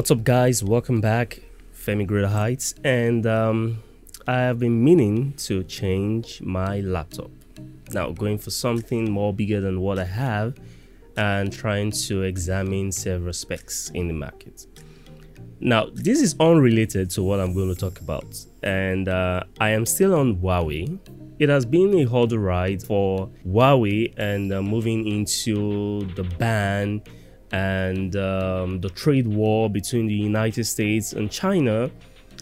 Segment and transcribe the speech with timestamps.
[0.00, 0.64] What's up, guys?
[0.64, 1.42] Welcome back,
[1.74, 3.82] Femi Greater Heights, and um,
[4.26, 7.30] I have been meaning to change my laptop.
[7.92, 10.56] Now, going for something more bigger than what I have,
[11.18, 14.66] and trying to examine several specs in the market.
[15.60, 19.84] Now, this is unrelated to what I'm going to talk about, and uh, I am
[19.84, 20.98] still on Huawei.
[21.38, 27.02] It has been a hard ride for Huawei and uh, moving into the ban
[27.52, 31.90] and um, the trade war between the United States and China.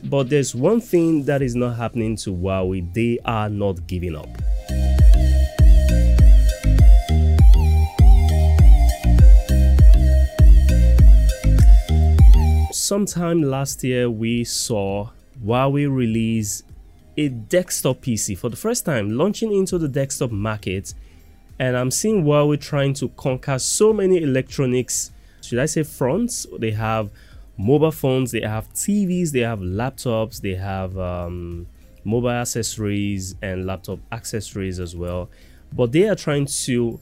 [0.05, 4.29] But there's one thing that is not happening to Huawei they are not giving up.
[12.73, 15.11] Sometime last year, we saw
[15.45, 16.63] Huawei release
[17.19, 20.95] a desktop PC for the first time, launching into the desktop market
[21.59, 25.11] and I'm seeing Huawei trying to conquer so many electronics,
[25.43, 26.47] should I say fronts?
[26.59, 27.11] They have
[27.57, 31.67] mobile phones, they have TVs, they have laptops, they have um,
[32.05, 35.29] mobile accessories and laptop accessories as well.
[35.73, 37.01] But they are trying to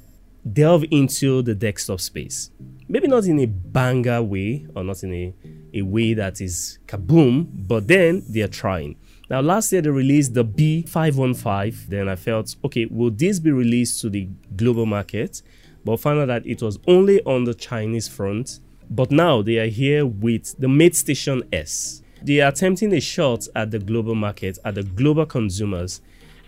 [0.52, 2.50] delve into the desktop space.
[2.88, 5.34] Maybe not in a banger way or not in a,
[5.74, 8.96] a way that is kaboom, but then they are trying.
[9.28, 11.88] Now, last year they released the B515.
[11.88, 15.42] Then I felt, okay, will this be released to the global market?
[15.84, 18.60] But found out that it was only on the Chinese front.
[18.88, 22.02] But now they are here with the MateStation S.
[22.22, 26.00] They are attempting a shot at the global market, at the global consumers.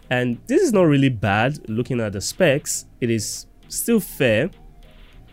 [0.09, 2.87] And this is not really bad looking at the specs.
[3.01, 4.51] It is still fair.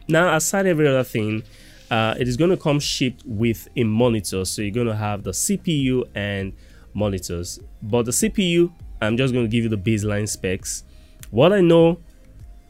[0.07, 1.43] Now, aside every other thing,
[1.89, 4.45] uh, it is going to come shipped with a monitor.
[4.45, 6.53] So you're going to have the CPU and
[6.93, 7.59] monitors.
[7.81, 10.83] But the CPU, I'm just going to give you the baseline specs.
[11.31, 11.99] What I know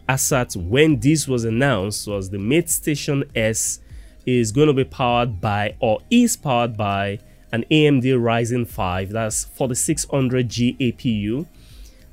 [0.08, 3.80] as at when this was announced was the MateStation S
[4.26, 7.20] is going to be powered by or is powered by
[7.52, 11.48] an AMD Ryzen 5 that's 4600G APU.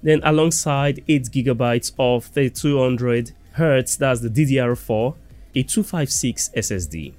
[0.02, 5.14] Then alongside 8 gigabytes of 3200 Hertz, that's the DDR4,
[5.54, 7.14] a 256 SSD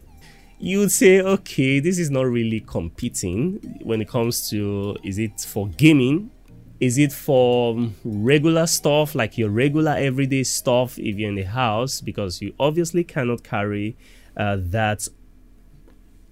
[0.63, 5.67] you'd say, okay, this is not really competing when it comes to is it for
[5.67, 6.31] gaming?
[6.79, 11.99] Is it for regular stuff like your regular everyday stuff if you're in the house?
[11.99, 13.97] Because you obviously cannot carry
[14.38, 15.07] uh, that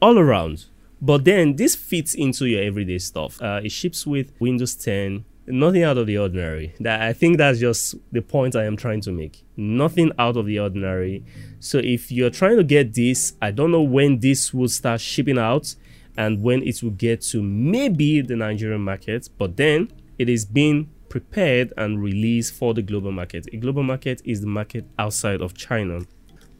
[0.01, 0.65] all around.
[1.01, 3.41] But then this fits into your everyday stuff.
[3.41, 6.73] Uh, it ships with Windows 10, nothing out of the ordinary.
[6.79, 9.43] That I think that's just the point I am trying to make.
[9.57, 11.23] Nothing out of the ordinary.
[11.59, 15.37] So if you're trying to get this, I don't know when this will start shipping
[15.37, 15.75] out
[16.17, 20.89] and when it will get to maybe the Nigerian market, but then it is being
[21.09, 23.47] prepared and released for the global market.
[23.51, 26.01] A global market is the market outside of China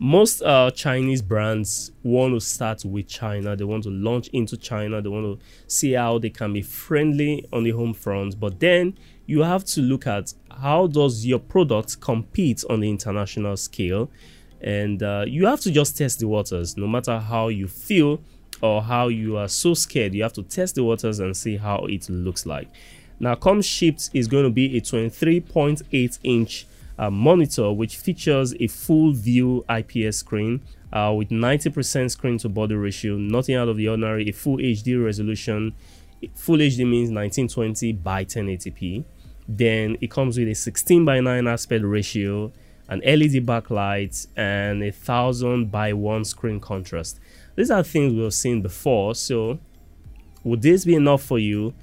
[0.04, 3.56] most uh, Chinese brands want to start with China.
[3.56, 5.00] They want to launch into China.
[5.00, 8.40] They want to see how they can be friendly on the home front.
[8.40, 8.98] But then
[9.28, 14.10] you have to look at how does your product compete on the international scale,
[14.60, 16.76] and uh, you have to just test the waters.
[16.76, 18.22] No matter how you feel
[18.60, 21.86] or how you are so scared, you have to test the waters and see how
[21.86, 22.70] it looks like.
[23.20, 26.66] Now, com shipped is going to be a 23.8 inch
[27.02, 30.62] uh, monitor which features a full view IPS screen
[30.94, 35.04] uh, with 90% screen to body ratio, nothing out of the ordinary, a full HD
[35.04, 35.74] resolution.
[36.36, 39.04] Full HD means 1920 by 1080p.
[39.48, 42.52] Then it comes with a 16 by 9 aspect ratio,
[42.88, 47.20] an LED backlight, and a 1000 by 1 screen contrast.
[47.56, 49.58] These are things we've seen before, so
[50.44, 51.74] would this be enough for you?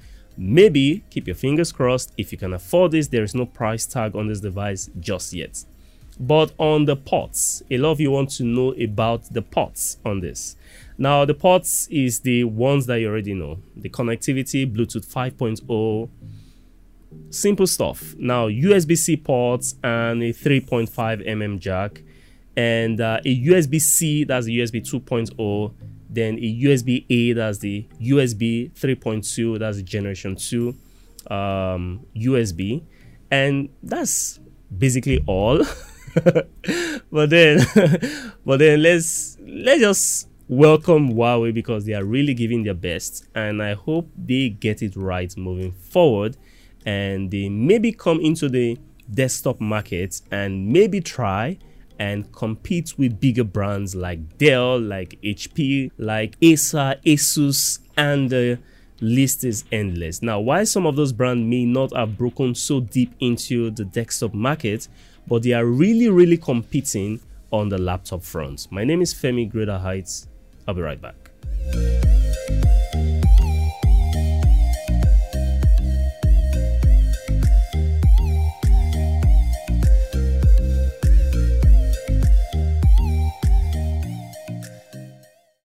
[0.40, 2.12] Maybe keep your fingers crossed.
[2.16, 5.64] If you can afford this, there is no price tag on this device just yet.
[6.20, 10.20] But on the ports, a lot of you want to know about the ports on
[10.20, 10.54] this.
[10.96, 16.08] Now, the ports is the ones that you already know the connectivity, Bluetooth 5.0,
[17.30, 18.14] simple stuff.
[18.16, 20.88] Now, USB C ports and a 3.5
[21.26, 22.02] mm jack,
[22.56, 25.72] and uh, a USB C that's a USB 2.0
[26.08, 30.74] then a USB A that's the USB 3.2 that's the generation 2
[31.30, 32.82] um, USB
[33.30, 34.40] and that's
[34.76, 35.62] basically all.
[37.10, 37.60] But then
[38.44, 43.26] but then let's let's just welcome Huawei because they are really giving their best.
[43.34, 46.36] And I hope they get it right moving forward.
[46.84, 48.78] And they maybe come into the
[49.12, 51.58] desktop market and maybe try
[51.98, 58.58] and compete with bigger brands like Dell, like HP, like Acer, Asus, and the
[59.00, 60.22] list is endless.
[60.22, 64.34] Now, why some of those brands may not have broken so deep into the desktop
[64.34, 64.88] market,
[65.26, 68.66] but they are really, really competing on the laptop front.
[68.70, 70.28] My name is Femi Greater Heights.
[70.66, 71.27] I'll be right back.